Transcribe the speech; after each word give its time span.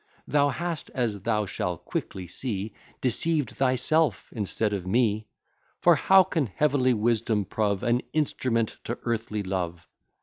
Thou 0.27 0.49
hast, 0.49 0.89
as 0.95 1.19
thou 1.19 1.45
shall 1.45 1.77
quickly 1.77 2.25
see, 2.25 2.73
Deceived 3.01 3.51
thyself, 3.51 4.29
instead 4.35 4.73
of 4.73 4.87
me; 4.87 5.27
For 5.79 5.93
how 5.95 6.23
can 6.23 6.47
heavenly 6.47 6.95
wisdom 6.95 7.45
prove 7.45 7.83
An 7.83 8.01
instrument 8.11 8.77
to 8.85 8.97
earthly 9.03 9.43
love? 9.43 9.87